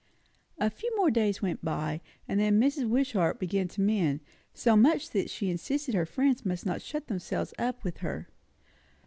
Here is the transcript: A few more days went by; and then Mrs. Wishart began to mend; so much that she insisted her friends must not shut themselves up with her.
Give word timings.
A 0.57 0.71
few 0.71 0.91
more 0.97 1.11
days 1.11 1.43
went 1.43 1.63
by; 1.63 2.01
and 2.27 2.39
then 2.39 2.59
Mrs. 2.59 2.89
Wishart 2.89 3.37
began 3.39 3.67
to 3.67 3.81
mend; 3.81 4.21
so 4.51 4.75
much 4.75 5.11
that 5.11 5.29
she 5.29 5.51
insisted 5.51 5.93
her 5.93 6.07
friends 6.07 6.43
must 6.43 6.65
not 6.65 6.81
shut 6.81 7.05
themselves 7.07 7.53
up 7.59 7.83
with 7.83 7.97
her. 7.97 8.27